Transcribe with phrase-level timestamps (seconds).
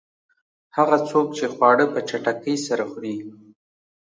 [0.77, 3.15] هغه څوک چې خواړه په چټکۍ سره خوري.